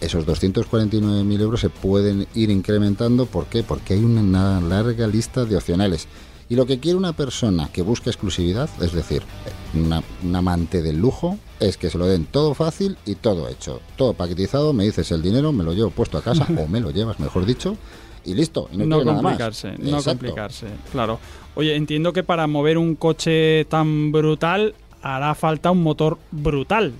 esos 0.00 0.24
249.000 0.24 1.40
euros 1.40 1.60
se 1.60 1.68
pueden 1.68 2.28
ir 2.36 2.48
incrementando. 2.48 3.26
¿Por 3.26 3.46
qué? 3.46 3.64
Porque 3.64 3.94
hay 3.94 4.04
una 4.04 4.60
larga 4.60 5.08
lista 5.08 5.44
de 5.44 5.56
opcionales. 5.56 6.06
Y 6.48 6.56
lo 6.56 6.66
que 6.66 6.78
quiere 6.78 6.98
una 6.98 7.14
persona 7.14 7.68
que 7.72 7.82
busca 7.82 8.10
exclusividad, 8.10 8.68
es 8.82 8.92
decir, 8.92 9.22
una- 9.74 10.02
un 10.22 10.36
amante 10.36 10.82
del 10.82 10.98
lujo, 10.98 11.38
es 11.58 11.76
que 11.78 11.88
se 11.90 11.96
lo 11.98 12.06
den 12.06 12.26
todo 12.26 12.52
fácil 12.54 12.98
y 13.06 13.14
todo 13.14 13.48
hecho. 13.48 13.80
Todo 13.96 14.12
paquetizado, 14.12 14.72
me 14.74 14.84
dices 14.84 15.10
el 15.10 15.22
dinero, 15.22 15.52
me 15.52 15.64
lo 15.64 15.72
llevo 15.72 15.90
puesto 15.90 16.18
a 16.18 16.22
casa, 16.22 16.46
o 16.58 16.66
me 16.68 16.80
lo 16.80 16.90
llevas, 16.90 17.18
mejor 17.18 17.46
dicho, 17.46 17.76
y 18.24 18.34
listo. 18.34 18.68
Y 18.72 18.76
no, 18.76 18.84
No 18.86 18.96
quiere 18.96 19.10
nada 19.12 19.22
más. 19.22 19.32
complicarse, 19.32 19.68
no 19.78 19.96
Exacto. 19.98 20.10
complicarse, 20.26 20.66
claro. 20.92 21.18
Oye, 21.54 21.76
entiendo 21.76 22.12
que 22.12 22.22
para 22.22 22.46
mover 22.46 22.76
un 22.78 22.94
coche 22.96 23.64
tan 23.66 24.12
brutal 24.12 24.74
hará 25.02 25.34
falta 25.34 25.70
un 25.70 25.82
motor 25.82 26.18
brutal. 26.30 26.92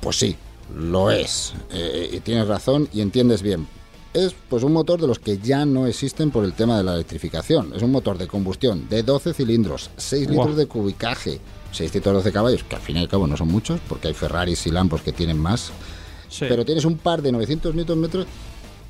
Pues 0.00 0.16
sí, 0.16 0.36
lo 0.76 1.10
es. 1.10 1.52
Eh, 1.70 2.10
y 2.14 2.20
tienes 2.20 2.48
razón 2.48 2.88
y 2.92 3.00
entiendes 3.00 3.42
bien. 3.42 3.66
Es 4.14 4.34
pues 4.48 4.62
un 4.62 4.72
motor 4.72 5.00
de 5.00 5.06
los 5.06 5.18
que 5.18 5.38
ya 5.38 5.64
no 5.64 5.86
existen 5.86 6.30
por 6.30 6.44
el 6.44 6.52
tema 6.52 6.76
de 6.76 6.84
la 6.84 6.94
electrificación. 6.94 7.72
Es 7.74 7.82
un 7.82 7.90
motor 7.90 8.18
de 8.18 8.26
combustión 8.26 8.88
de 8.90 9.02
12 9.02 9.32
cilindros, 9.32 9.90
6 9.96 10.26
Guau. 10.28 10.38
litros 10.38 10.56
de 10.56 10.66
cubicaje, 10.66 11.40
612 11.72 12.30
caballos, 12.30 12.64
que 12.64 12.76
al 12.76 12.82
fin 12.82 12.98
y 12.98 13.00
al 13.00 13.08
cabo 13.08 13.26
no 13.26 13.36
son 13.36 13.48
muchos, 13.48 13.80
porque 13.88 14.08
hay 14.08 14.14
Ferraris 14.14 14.66
y 14.66 14.70
Lambos 14.70 15.00
que 15.00 15.12
tienen 15.12 15.38
más. 15.38 15.72
Sí. 16.28 16.44
Pero 16.46 16.64
tienes 16.64 16.84
un 16.84 16.98
par 16.98 17.22
de 17.22 17.32
900 17.32 17.74
Nm 17.74 18.26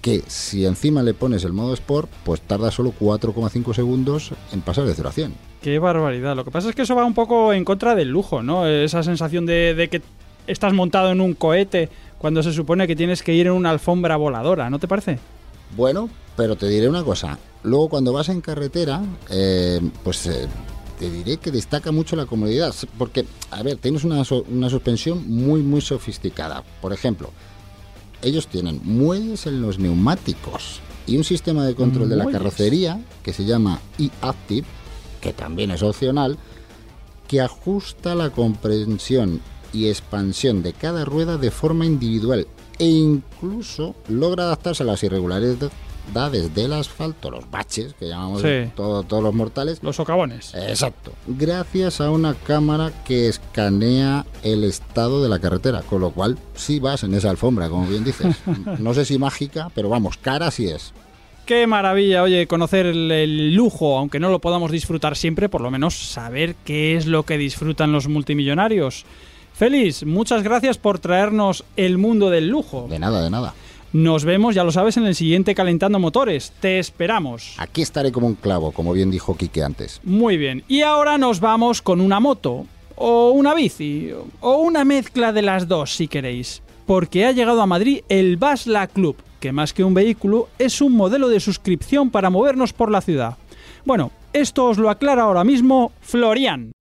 que 0.01 0.25
si 0.27 0.67
encima 0.67 1.05
le 1.05 1.15
pones 1.15 1.45
el 1.45 1.53
modo 1.53 1.73
Sport, 1.75 2.11
pues 2.25 2.41
tarda 2.41 2.73
solo 2.73 2.93
4,5 2.99 3.73
segundos 3.73 4.33
en 4.53 4.61
pasar 4.61 4.85
de 4.85 4.95
0 4.95 5.09
a 5.09 5.13
100. 5.13 5.35
Qué 5.63 5.79
barbaridad. 5.79 6.35
Lo 6.35 6.45
que 6.45 6.51
pasa 6.51 6.69
es 6.69 6.75
que 6.75 6.83
eso 6.83 6.97
va 6.97 7.05
un 7.05 7.15
poco 7.15 7.53
en 7.53 7.65
contra 7.65 7.95
del 7.95 8.09
lujo, 8.09 8.43
¿no? 8.43 8.67
Esa 8.67 9.05
sensación 9.05 9.47
de, 9.47 9.75
de 9.75 9.89
que 9.89 10.03
estás 10.49 10.73
montado 10.73 11.13
en 11.13 11.21
un 11.21 11.35
cohete 11.35 11.89
cuando 12.23 12.41
se 12.45 12.53
supone 12.53 12.87
que 12.87 12.95
tienes 12.95 13.21
que 13.21 13.35
ir 13.35 13.49
en 13.49 13.53
una 13.53 13.71
alfombra 13.71 14.15
voladora, 14.17 14.71
¿no 14.71 14.79
te 14.79 14.87
parece? 14.87 15.19
Bueno, 15.77 16.09
pero 16.37 16.55
te 16.55 16.69
diré 16.69 16.89
una 16.89 17.03
cosa. 17.03 17.37
Luego 17.65 17.89
cuando 17.89 18.13
vas 18.13 18.29
en 18.29 18.41
carretera, 18.41 19.03
eh, 19.29 19.81
pues 20.05 20.27
eh, 20.29 20.47
te 21.01 21.11
diré 21.11 21.39
que 21.39 21.51
destaca 21.51 21.91
mucho 21.91 22.15
la 22.15 22.27
comodidad. 22.27 22.73
Porque, 22.97 23.27
a 23.51 23.65
ver, 23.65 23.77
tienes 23.79 24.05
una, 24.05 24.23
una 24.49 24.71
suspensión 24.71 25.29
muy, 25.29 25.63
muy 25.63 25.81
sofisticada. 25.81 26.63
Por 26.81 26.93
ejemplo, 26.93 27.31
ellos 28.23 28.47
tienen 28.47 28.81
muelles 28.85 29.49
en 29.49 29.61
los 29.61 29.81
neumáticos 29.81 30.79
y 31.09 31.17
un 31.17 31.25
sistema 31.25 31.67
de 31.67 31.75
control 31.75 32.09
de 32.09 32.17
la 32.17 32.27
carrocería 32.27 33.01
que 33.25 33.33
se 33.33 33.45
llama 33.45 33.81
e-Active, 33.99 34.69
que 35.21 35.33
también 35.33 35.73
es 35.73 35.83
opcional, 35.83 36.39
que 37.27 37.41
ajusta 37.41 38.15
la 38.15 38.31
comprensión 38.31 39.41
y 39.73 39.89
expansión 39.89 40.63
de 40.63 40.73
cada 40.73 41.05
rueda 41.05 41.37
de 41.39 41.51
forma 41.51 41.87
individual 41.87 42.47
e 42.79 42.87
incluso 42.87 43.95
logra 44.09 44.45
adaptarse 44.45 44.83
a 44.83 44.87
las 44.87 45.03
irregularidades 45.03 45.71
del 46.55 46.73
asfalto, 46.73 47.31
los 47.31 47.49
baches 47.51 47.95
que 47.95 48.09
llamamos 48.09 48.43
Sí. 48.43 48.71
todo- 48.75 49.03
todos 49.05 49.23
los 49.23 49.33
mortales. 49.35 49.79
Los 49.83 49.97
socavones. 49.97 50.53
Exacto. 50.55 51.13
Gracias 51.27 52.01
a 52.01 52.11
una 52.11 52.35
cámara 52.35 52.91
que 53.05 53.29
escanea 53.29 54.27
el 54.43 54.65
estado 54.65 55.23
de 55.23 55.29
la 55.29 55.39
carretera, 55.39 55.83
con 55.83 56.01
lo 56.01 56.11
cual 56.11 56.39
sí 56.55 56.81
vas 56.81 57.05
en 57.05 57.15
esa 57.15 57.31
alfombra, 57.31 57.69
como 57.69 57.87
bien 57.87 58.05
dices. 58.05 58.37
No 58.81 58.95
sé 58.95 59.05
si 59.05 59.19
mágica, 59.19 59.71
pero 59.75 59.89
vamos, 59.89 60.17
cara 60.17 60.51
sí 60.51 60.67
es. 60.67 60.93
Qué 61.47 61.67
maravilla, 61.67 62.23
oye, 62.23 62.47
conocer 62.47 62.87
el, 62.87 63.11
el 63.11 63.55
lujo, 63.55 63.99
aunque 63.99 64.21
no 64.21 64.31
lo 64.31 64.39
podamos 64.41 64.71
disfrutar 64.71 65.17
siempre, 65.17 65.49
por 65.49 65.61
lo 65.61 65.71
menos 65.71 65.95
saber 65.95 66.55
qué 66.65 66.97
es 66.97 67.07
lo 67.07 67.25
que 67.25 67.37
disfrutan 67.37 67.91
los 67.93 68.07
multimillonarios. 68.09 69.05
Félix, 69.63 70.05
muchas 70.05 70.43
gracias 70.43 70.77
por 70.77 70.99
traernos 70.99 71.65
el 71.77 71.97
mundo 71.97 72.31
del 72.31 72.49
lujo. 72.49 72.89
De 72.91 72.99
nada, 72.99 73.23
de 73.23 73.31
nada. 73.31 73.55
Nos 73.93 74.25
vemos, 74.25 74.57
ya 74.57 74.65
lo 74.65 74.73
sabes, 74.73 74.97
en 74.97 75.07
el 75.07 75.15
siguiente 75.15 75.55
Calentando 75.55 76.01
Motores. 76.01 76.53
Te 76.59 76.81
esperamos. 76.81 77.55
Aquí 77.59 77.81
estaré 77.81 78.11
como 78.11 78.27
un 78.27 78.35
clavo, 78.35 78.73
como 78.73 78.93
bien 78.93 79.13
dijo 79.13 79.37
Quique 79.37 79.63
antes. 79.63 80.01
Muy 80.03 80.37
bien. 80.37 80.65
Y 80.67 80.83
ahora 80.83 81.17
nos 81.17 81.39
vamos 81.39 81.81
con 81.81 82.01
una 82.01 82.19
moto. 82.19 82.67
o 82.97 83.31
una 83.31 83.55
bici, 83.55 84.11
o 84.41 84.57
una 84.57 84.85
mezcla 84.85 85.33
de 85.33 85.43
las 85.43 85.69
dos 85.69 85.95
si 85.95 86.09
queréis, 86.09 86.61
porque 86.85 87.25
ha 87.25 87.31
llegado 87.31 87.63
a 87.63 87.67
Madrid 87.67 88.01
el 88.09 88.39
Basla 88.39 88.89
Club, 88.89 89.15
que 89.39 89.53
más 89.53 89.73
que 89.73 89.85
un 89.85 89.95
vehículo 89.95 90.49
es 90.59 90.81
un 90.81 90.97
modelo 90.97 91.29
de 91.29 91.39
suscripción 91.39 92.11
para 92.11 92.31
movernos 92.31 92.73
por 92.73 92.91
la 92.91 93.01
ciudad. 93.01 93.37
Bueno, 93.85 94.11
esto 94.33 94.67
os 94.67 94.79
lo 94.79 94.91
aclara 94.91 95.23
ahora 95.23 95.45
mismo 95.45 95.93
Florian. 96.01 96.73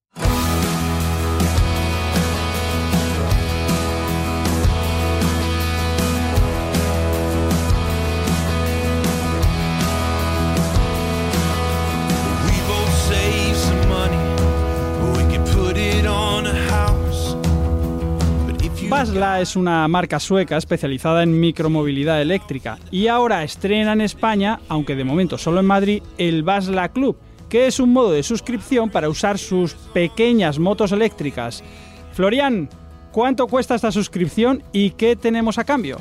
Basla 18.91 19.39
es 19.39 19.55
una 19.55 19.87
marca 19.87 20.19
sueca 20.19 20.57
especializada 20.57 21.23
en 21.23 21.39
micromovilidad 21.39 22.21
eléctrica 22.21 22.77
y 22.91 23.07
ahora 23.07 23.41
estrena 23.41 23.93
en 23.93 24.01
España, 24.01 24.59
aunque 24.67 24.97
de 24.97 25.05
momento 25.05 25.37
solo 25.37 25.61
en 25.61 25.65
Madrid, 25.65 26.03
el 26.17 26.43
Basla 26.43 26.89
Club, 26.89 27.17
que 27.47 27.67
es 27.67 27.79
un 27.79 27.93
modo 27.93 28.11
de 28.11 28.21
suscripción 28.21 28.89
para 28.89 29.07
usar 29.07 29.37
sus 29.37 29.75
pequeñas 29.93 30.59
motos 30.59 30.91
eléctricas. 30.91 31.63
Florian, 32.11 32.67
¿cuánto 33.13 33.47
cuesta 33.47 33.75
esta 33.75 33.93
suscripción 33.93 34.61
y 34.73 34.89
qué 34.91 35.15
tenemos 35.15 35.57
a 35.57 35.63
cambio? 35.63 35.97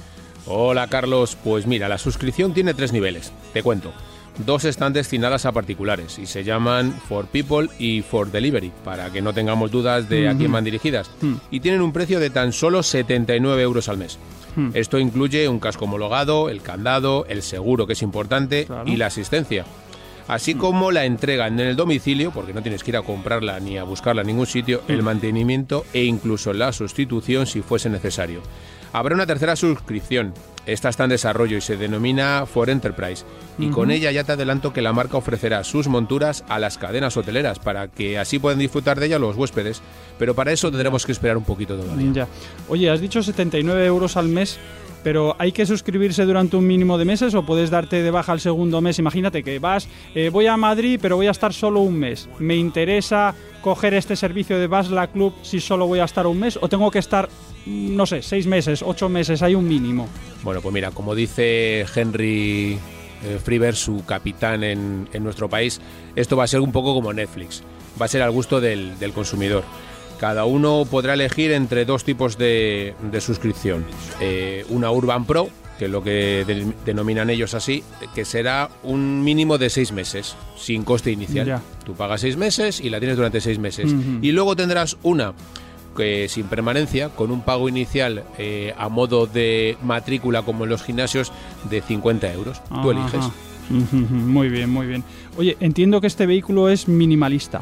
Hola 0.46 0.88
Carlos, 0.88 1.38
pues 1.44 1.68
mira, 1.68 1.88
la 1.88 1.96
suscripción 1.96 2.52
tiene 2.54 2.74
tres 2.74 2.92
niveles, 2.92 3.32
te 3.52 3.62
cuento. 3.62 3.92
Dos 4.38 4.64
están 4.64 4.92
destinadas 4.94 5.44
a 5.44 5.52
particulares 5.52 6.18
y 6.18 6.24
se 6.26 6.44
llaman 6.44 6.92
For 7.08 7.26
People 7.26 7.68
y 7.78 8.00
For 8.02 8.30
Delivery, 8.30 8.72
para 8.84 9.10
que 9.12 9.20
no 9.20 9.34
tengamos 9.34 9.70
dudas 9.70 10.08
de 10.08 10.28
a 10.28 10.36
quién 10.36 10.50
van 10.52 10.64
dirigidas. 10.64 11.10
Y 11.50 11.60
tienen 11.60 11.82
un 11.82 11.92
precio 11.92 12.18
de 12.20 12.30
tan 12.30 12.52
solo 12.52 12.82
79 12.82 13.62
euros 13.62 13.88
al 13.88 13.98
mes. 13.98 14.18
Esto 14.74 14.98
incluye 14.98 15.48
un 15.48 15.60
casco 15.60 15.84
homologado, 15.84 16.48
el 16.48 16.62
candado, 16.62 17.26
el 17.28 17.42
seguro, 17.42 17.86
que 17.86 17.92
es 17.92 18.02
importante, 18.02 18.64
Claro. 18.66 18.90
y 18.90 18.96
la 18.96 19.06
asistencia. 19.06 19.64
Así 20.26 20.54
como 20.54 20.90
la 20.92 21.04
entrega 21.04 21.46
en 21.48 21.58
el 21.60 21.76
domicilio, 21.76 22.30
porque 22.30 22.54
no 22.54 22.62
tienes 22.62 22.82
que 22.84 22.92
ir 22.92 22.96
a 22.96 23.02
comprarla 23.02 23.58
ni 23.60 23.78
a 23.78 23.84
buscarla 23.84 24.22
en 24.22 24.28
ningún 24.28 24.46
sitio, 24.46 24.82
el 24.88 25.02
mantenimiento 25.02 25.84
e 25.92 26.04
incluso 26.04 26.52
la 26.52 26.72
sustitución 26.72 27.46
si 27.46 27.62
fuese 27.62 27.90
necesario. 27.90 28.40
Habrá 28.92 29.14
una 29.14 29.26
tercera 29.26 29.56
suscripción. 29.56 30.34
Esta 30.66 30.88
está 30.88 31.04
en 31.04 31.10
desarrollo 31.10 31.56
y 31.56 31.60
se 31.60 31.76
denomina 31.76 32.44
For 32.46 32.70
Enterprise. 32.70 33.24
Y 33.58 33.70
con 33.70 33.90
ella 33.90 34.10
ya 34.10 34.24
te 34.24 34.32
adelanto 34.32 34.72
que 34.72 34.82
la 34.82 34.92
marca 34.92 35.16
ofrecerá 35.16 35.64
sus 35.64 35.88
monturas 35.88 36.44
a 36.48 36.58
las 36.58 36.78
cadenas 36.78 37.16
hoteleras 37.16 37.58
para 37.58 37.88
que 37.88 38.18
así 38.18 38.38
puedan 38.38 38.58
disfrutar 38.58 39.00
de 39.00 39.06
ella 39.06 39.18
los 39.18 39.36
huéspedes. 39.36 39.80
Pero 40.18 40.34
para 40.34 40.52
eso 40.52 40.70
tendremos 40.70 41.06
que 41.06 41.12
esperar 41.12 41.36
un 41.36 41.44
poquito 41.44 41.76
todavía. 41.76 42.12
Ya. 42.12 42.28
Oye, 42.68 42.90
has 42.90 43.00
dicho 43.00 43.22
79 43.22 43.86
euros 43.86 44.16
al 44.16 44.28
mes, 44.28 44.58
pero 45.02 45.36
¿hay 45.38 45.52
que 45.52 45.66
suscribirse 45.66 46.24
durante 46.24 46.56
un 46.56 46.66
mínimo 46.66 46.98
de 46.98 47.04
meses 47.04 47.34
o 47.34 47.44
puedes 47.44 47.70
darte 47.70 48.02
de 48.02 48.10
baja 48.10 48.32
al 48.32 48.40
segundo 48.40 48.80
mes? 48.80 48.98
Imagínate 48.98 49.42
que 49.42 49.58
vas, 49.58 49.88
eh, 50.14 50.28
voy 50.30 50.46
a 50.46 50.56
Madrid, 50.56 50.98
pero 51.00 51.16
voy 51.16 51.26
a 51.26 51.30
estar 51.30 51.52
solo 51.52 51.80
un 51.80 51.98
mes. 51.98 52.28
¿Me 52.38 52.56
interesa 52.56 53.34
coger 53.62 53.94
este 53.94 54.16
servicio 54.16 54.58
de 54.58 54.66
Basla 54.66 55.08
Club 55.08 55.34
si 55.42 55.60
solo 55.60 55.86
voy 55.86 56.00
a 56.00 56.04
estar 56.04 56.26
un 56.26 56.38
mes 56.38 56.58
o 56.60 56.68
tengo 56.68 56.90
que 56.90 56.98
estar, 56.98 57.28
mm, 57.66 57.96
no 57.96 58.06
sé, 58.06 58.22
seis 58.22 58.46
meses, 58.46 58.82
ocho 58.82 59.08
meses? 59.08 59.42
Hay 59.42 59.54
un 59.54 59.66
mínimo. 59.66 60.08
Bueno, 60.42 60.60
pues 60.60 60.72
mira, 60.72 60.90
como 60.90 61.14
dice 61.14 61.84
Henry 61.94 62.78
eh, 63.22 63.72
su 63.72 64.04
capitán 64.04 64.64
en, 64.64 65.08
en 65.12 65.24
nuestro 65.24 65.48
país, 65.48 65.80
esto 66.16 66.36
va 66.36 66.44
a 66.44 66.48
ser 66.48 66.60
un 66.60 66.72
poco 66.72 66.94
como 66.94 67.12
Netflix. 67.12 67.62
Va 68.00 68.06
a 68.06 68.08
ser 68.08 68.22
al 68.22 68.30
gusto 68.30 68.60
del, 68.60 68.98
del 68.98 69.12
consumidor. 69.12 69.64
Cada 70.20 70.44
uno 70.44 70.86
podrá 70.90 71.14
elegir 71.14 71.50
entre 71.52 71.84
dos 71.86 72.04
tipos 72.04 72.36
de, 72.36 72.94
de 73.10 73.20
suscripción. 73.22 73.84
Eh, 74.20 74.66
una 74.68 74.90
Urban 74.90 75.24
Pro, 75.24 75.48
que 75.78 75.86
es 75.86 75.90
lo 75.90 76.02
que 76.04 76.44
de- 76.46 76.74
denominan 76.84 77.30
ellos 77.30 77.54
así, 77.54 77.82
que 78.14 78.26
será 78.26 78.68
un 78.82 79.24
mínimo 79.24 79.56
de 79.56 79.70
seis 79.70 79.92
meses, 79.92 80.36
sin 80.58 80.84
coste 80.84 81.10
inicial. 81.10 81.46
Ya. 81.46 81.62
Tú 81.86 81.94
pagas 81.94 82.20
seis 82.20 82.36
meses 82.36 82.80
y 82.80 82.90
la 82.90 82.98
tienes 82.98 83.16
durante 83.16 83.40
seis 83.40 83.58
meses. 83.58 83.94
Y 84.20 84.32
luego 84.32 84.54
tendrás 84.54 84.98
una 85.02 85.32
que 85.96 86.28
sin 86.28 86.44
permanencia, 86.48 87.08
con 87.08 87.30
un 87.30 87.40
pago 87.40 87.68
inicial 87.68 88.22
eh, 88.38 88.74
a 88.78 88.88
modo 88.90 89.26
de 89.26 89.76
matrícula 89.82 90.42
como 90.42 90.64
en 90.64 90.70
los 90.70 90.82
gimnasios 90.82 91.32
de 91.70 91.80
50 91.80 92.30
euros. 92.32 92.62
Tú 92.68 92.90
Ajá. 92.90 92.90
eliges. 92.90 93.24
Muy 94.10 94.48
bien, 94.48 94.68
muy 94.70 94.86
bien. 94.86 95.02
Oye, 95.38 95.56
entiendo 95.60 96.00
que 96.00 96.06
este 96.08 96.26
vehículo 96.26 96.68
es 96.68 96.88
minimalista. 96.88 97.60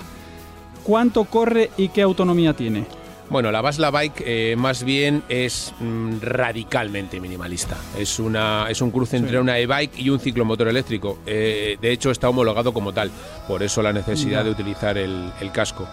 ¿Cuánto 0.89 1.25
corre 1.25 1.69
y 1.77 1.91
qué 1.91 2.01
autonomía 2.01 2.55
tiene? 2.55 2.87
Bueno, 3.29 3.53
la 3.53 3.61
Basla 3.61 3.91
Bike 3.91 4.23
eh, 4.25 4.55
más 4.57 4.85
bien 4.85 5.23
es 5.29 5.75
mm, 5.81 6.21
radicalmente 6.23 7.21
minimalista. 7.21 7.77
Es, 7.99 8.19
una, 8.19 8.71
es 8.71 8.81
un 8.81 8.91
cruce 8.91 9.19
entre 9.19 9.39
una 9.39 9.59
e-bike 9.59 9.99
y 9.99 10.09
un 10.09 10.19
ciclomotor 10.19 10.67
eléctrico. 10.67 11.19
Eh, 11.27 11.77
de 11.79 11.93
hecho, 11.93 12.11
está 12.11 12.31
homologado 12.31 12.73
como 12.73 12.95
tal. 12.95 13.11
Por 13.47 13.63
eso 13.63 13.83
la 13.83 13.93
necesidad 13.93 14.45
de 14.45 14.51
utilizar 14.51 14.97
el, 14.97 15.31
el 15.43 15.53
casco. 15.53 15.87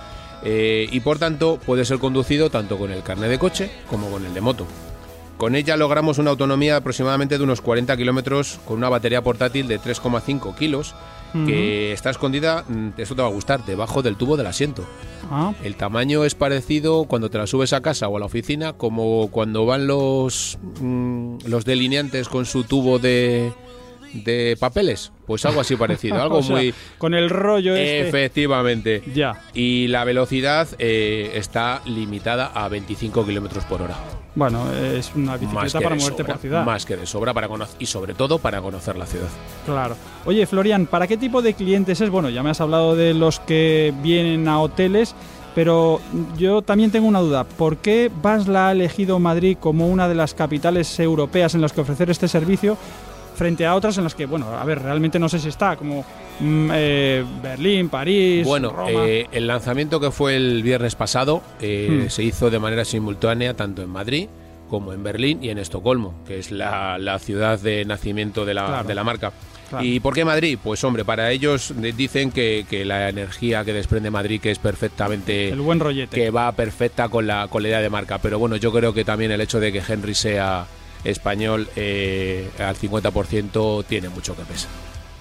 Eh, 0.46 0.88
y 0.90 1.02
por 1.02 1.20
tanto, 1.20 1.60
puede 1.66 1.84
ser 1.84 2.00
conducido 2.00 2.50
tanto 2.50 2.78
con 2.78 2.90
el 2.94 3.04
carnet 3.04 3.30
de 3.30 3.38
coche 3.38 3.70
como 3.90 4.10
con 4.10 4.26
el 4.26 4.34
de 4.34 4.40
moto. 4.40 4.66
Con 5.36 5.56
ella 5.56 5.76
logramos 5.76 6.20
una 6.20 6.30
autonomía 6.30 6.78
aproximadamente 6.78 7.38
de 7.38 7.44
unos 7.44 7.60
40 7.60 7.98
kilómetros 7.98 8.62
con 8.64 8.78
una 8.78 8.88
batería 8.88 9.22
portátil 9.22 9.68
de 9.68 9.78
3,5 9.78 10.56
kilos 10.56 10.96
que 11.46 11.92
está 11.92 12.10
escondida, 12.12 12.64
mm, 12.68 12.90
eso 12.98 13.16
te 13.16 13.22
va 13.22 13.28
a 13.28 13.32
gustar, 13.32 13.66
debajo 13.66 14.02
del 14.02 14.16
tubo 14.16 14.38
del 14.38 14.48
asiento. 14.48 14.86
Ah, 15.30 15.54
El 15.64 15.76
tamaño 15.76 16.24
es 16.24 16.36
parecido 16.36 17.06
cuando 17.06 17.30
te 17.30 17.38
la 17.38 17.48
subes 17.48 17.74
a 17.74 17.82
casa 17.82 18.08
o 18.08 18.18
a 18.18 18.20
la 18.20 18.28
oficina, 18.28 18.74
como 18.74 19.30
cuando 19.32 19.66
van 19.66 19.88
los, 19.88 20.58
mm, 20.80 21.38
los 21.46 21.66
delineantes 21.66 22.30
con 22.30 22.46
su 22.46 22.64
tubo 22.64 23.00
de, 23.00 23.52
de 24.24 24.58
papeles. 24.60 25.12
Pues 25.26 25.46
algo 25.46 25.62
así 25.62 25.76
parecido, 25.76 26.16
algo 26.22 26.38
o 26.38 26.44
sea, 26.44 26.56
muy... 26.56 26.74
con 26.98 27.14
el 27.14 27.30
rollo 27.30 27.76
este. 27.76 28.08
Efectivamente. 28.08 29.04
Ya. 29.14 29.44
Y 29.54 29.88
la 29.88 30.04
velocidad 30.04 30.68
eh, 30.80 31.32
está 31.36 31.82
limitada 31.86 32.52
a 32.54 32.68
25 32.70 33.26
kilómetros 33.26 33.66
por 33.66 33.82
hora. 33.82 33.96
Bueno, 34.36 34.70
es 34.74 35.14
una 35.16 35.38
bicicleta 35.38 35.62
Más 35.62 35.74
que 35.74 35.80
para 35.82 35.96
moverte 35.96 36.18
sobra, 36.18 36.34
por 36.34 36.42
ciudad. 36.42 36.66
Más 36.66 36.86
que 36.86 36.98
de 36.98 37.06
sobra 37.06 37.34
para 37.34 37.48
conocer, 37.48 37.76
y 37.80 37.86
sobre 37.86 38.14
todo 38.14 38.38
para 38.40 38.62
conocer 38.62 38.98
la 38.98 39.06
ciudad. 39.06 39.30
Claro. 39.66 39.96
Oye, 40.26 40.46
Florian, 40.46 40.88
¿para 40.88 41.08
qué 41.08 41.16
tipo 41.16 41.42
de 41.42 41.54
clientes 41.54 42.02
es? 42.02 42.10
Bueno, 42.10 42.30
ya 42.30 42.44
me 42.44 42.50
has 42.50 42.60
hablado 42.60 42.96
de 42.96 43.14
los 43.14 43.40
que 43.40 43.94
vienen 44.04 44.50
a 44.50 44.60
hoteles, 44.60 45.16
pero 45.56 46.02
yo 46.38 46.62
también 46.62 46.92
tengo 46.92 47.08
una 47.08 47.22
duda. 47.22 47.46
¿Por 47.46 47.78
qué 47.78 48.12
Basla 48.22 48.68
ha 48.68 48.72
elegido 48.74 49.20
Madrid 49.20 49.58
como 49.58 49.88
una 49.88 50.10
de 50.10 50.16
las 50.16 50.34
capitales 50.34 51.00
europeas 51.00 51.56
en 51.56 51.62
las 51.62 51.72
que 51.72 51.82
ofrecer 51.82 52.10
este 52.10 52.28
servicio? 52.28 52.78
Frente 53.36 53.66
a 53.66 53.76
otras 53.76 53.98
en 53.98 54.04
las 54.06 54.16
que, 54.16 54.26
bueno, 54.26 54.48
a 54.48 54.64
ver, 54.66 54.82
realmente 54.82 55.20
no 55.20 55.30
sé 55.30 55.40
si 55.40 55.50
está, 55.50 55.76
como 55.76 56.06
mm, 56.40 56.70
eh, 56.74 57.24
Berlín, 57.44 57.90
París, 57.90 58.46
Bueno, 58.46 58.72
Roma. 58.72 58.90
eh, 59.06 59.28
el 59.32 59.48
lanzamiento 59.48 60.00
que 60.00 60.12
fue 60.12 60.36
el 60.36 60.64
viernes 60.64 60.96
pasado 60.96 61.42
eh, 61.62 62.04
Hmm. 62.06 62.10
se 62.10 62.24
hizo 62.24 62.50
de 62.50 62.60
manera 62.60 62.84
simultánea 62.86 63.54
tanto 63.54 63.82
en 63.84 63.90
Madrid 63.90 64.28
como 64.70 64.94
en 64.94 65.04
Berlín 65.04 65.44
y 65.44 65.50
en 65.50 65.60
Estocolmo, 65.60 66.16
que 66.26 66.40
es 66.40 66.50
la, 66.52 66.98
la 66.98 67.20
ciudad 67.20 67.60
de 67.60 67.86
nacimiento 67.86 68.46
de 68.46 68.54
la, 68.56 68.66
Claro. 68.66 68.88
de 68.88 68.96
la 68.96 69.04
marca. 69.04 69.32
Claro. 69.70 69.84
¿Y 69.86 70.00
por 70.00 70.14
qué 70.14 70.24
Madrid? 70.26 70.58
Pues 70.64 70.84
hombre, 70.84 71.04
para 71.06 71.32
ellos 71.32 71.74
dicen 71.98 72.32
que, 72.32 72.66
que 72.70 72.86
la 72.86 73.10
energía 73.10 73.64
que 73.66 73.74
desprende 73.74 74.10
Madrid 74.12 74.40
que 74.42 74.52
es 74.52 74.60
perfectamente... 74.60 75.50
el 75.50 75.62
buen 75.62 75.80
rollete. 75.80 76.16
que 76.16 76.30
va 76.30 76.52
perfecta 76.52 77.10
con 77.10 77.26
la, 77.28 77.48
con 77.48 77.62
la 77.64 77.70
idea 77.70 77.82
de 77.82 77.90
marca. 77.90 78.18
Pero 78.20 78.38
bueno, 78.40 78.56
yo 78.58 78.72
creo 78.72 78.94
que 78.94 79.04
también 79.04 79.32
el 79.32 79.42
hecho 79.42 79.60
de 79.60 79.72
que 79.72 79.82
Henry 79.88 80.14
sea 80.14 80.66
español 81.06 81.70
eh, 81.76 82.50
al 82.60 82.76
50% 82.76 83.86
tiene 83.86 84.10
mucho 84.10 84.36
que 84.36 84.44
pesar. 84.44 84.70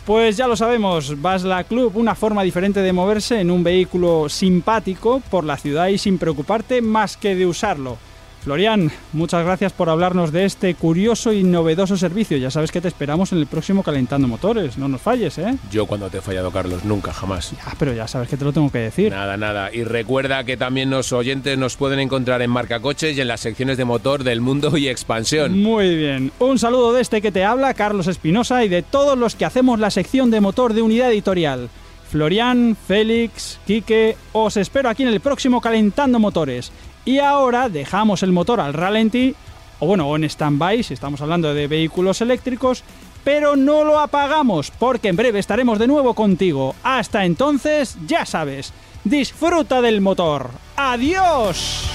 Pues 0.04 0.36
ya 0.36 0.46
lo 0.46 0.56
sabemos, 0.56 1.22
Basla 1.22 1.64
Club, 1.64 1.96
una 1.96 2.14
forma 2.14 2.42
diferente 2.42 2.80
de 2.80 2.92
moverse 2.92 3.40
en 3.40 3.50
un 3.50 3.64
vehículo 3.64 4.28
simpático 4.28 5.22
por 5.30 5.44
la 5.44 5.56
ciudad 5.56 5.86
y 5.86 5.96
sin 5.96 6.18
preocuparte 6.18 6.82
más 6.82 7.16
que 7.16 7.34
de 7.34 7.46
usarlo. 7.46 7.96
Florian, 8.44 8.90
muchas 9.14 9.42
gracias 9.42 9.72
por 9.72 9.88
hablarnos 9.88 10.30
de 10.30 10.44
este 10.44 10.74
curioso 10.74 11.32
y 11.32 11.42
novedoso 11.42 11.96
servicio. 11.96 12.36
Ya 12.36 12.50
sabes 12.50 12.70
que 12.70 12.82
te 12.82 12.88
esperamos 12.88 13.32
en 13.32 13.38
el 13.38 13.46
próximo 13.46 13.82
Calentando 13.82 14.28
Motores. 14.28 14.76
No 14.76 14.86
nos 14.86 15.00
falles, 15.00 15.38
¿eh? 15.38 15.56
Yo 15.70 15.86
cuando 15.86 16.10
te 16.10 16.18
he 16.18 16.20
fallado, 16.20 16.50
Carlos, 16.50 16.84
nunca, 16.84 17.14
jamás. 17.14 17.54
Ah, 17.64 17.72
pero 17.78 17.94
ya 17.94 18.06
sabes 18.06 18.28
que 18.28 18.36
te 18.36 18.44
lo 18.44 18.52
tengo 18.52 18.70
que 18.70 18.80
decir. 18.80 19.10
Nada, 19.12 19.38
nada. 19.38 19.72
Y 19.72 19.84
recuerda 19.84 20.44
que 20.44 20.58
también 20.58 20.90
los 20.90 21.10
oyentes 21.14 21.56
nos 21.56 21.78
pueden 21.78 22.00
encontrar 22.00 22.42
en 22.42 22.50
Marca 22.50 22.80
Coches 22.80 23.16
y 23.16 23.22
en 23.22 23.28
las 23.28 23.40
secciones 23.40 23.78
de 23.78 23.86
motor 23.86 24.24
del 24.24 24.42
mundo 24.42 24.76
y 24.76 24.88
expansión. 24.88 25.62
Muy 25.62 25.96
bien. 25.96 26.30
Un 26.38 26.58
saludo 26.58 26.92
de 26.92 27.00
este 27.00 27.22
que 27.22 27.32
te 27.32 27.44
habla, 27.44 27.72
Carlos 27.72 28.08
Espinosa, 28.08 28.62
y 28.62 28.68
de 28.68 28.82
todos 28.82 29.16
los 29.16 29.36
que 29.36 29.46
hacemos 29.46 29.80
la 29.80 29.90
sección 29.90 30.30
de 30.30 30.42
motor 30.42 30.74
de 30.74 30.82
unidad 30.82 31.10
editorial. 31.10 31.70
Florian, 32.10 32.76
Félix, 32.76 33.58
Quique, 33.66 34.18
os 34.34 34.58
espero 34.58 34.90
aquí 34.90 35.02
en 35.02 35.08
el 35.08 35.20
próximo 35.20 35.62
Calentando 35.62 36.18
Motores. 36.18 36.70
Y 37.04 37.18
ahora 37.18 37.68
dejamos 37.68 38.22
el 38.22 38.32
motor 38.32 38.60
al 38.60 38.74
ralentí, 38.74 39.34
o 39.78 39.86
bueno, 39.86 40.08
o 40.08 40.16
en 40.16 40.24
stand-by, 40.24 40.82
si 40.82 40.94
estamos 40.94 41.20
hablando 41.20 41.52
de 41.52 41.66
vehículos 41.66 42.20
eléctricos, 42.20 42.84
pero 43.24 43.56
no 43.56 43.84
lo 43.84 44.00
apagamos, 44.00 44.70
porque 44.70 45.08
en 45.08 45.16
breve 45.16 45.38
estaremos 45.38 45.78
de 45.78 45.86
nuevo 45.86 46.14
contigo. 46.14 46.74
Hasta 46.82 47.24
entonces, 47.24 47.96
ya 48.06 48.24
sabes, 48.26 48.72
Disfruta 49.04 49.82
del 49.82 50.00
motor. 50.00 50.48
¡Adiós! 50.76 51.93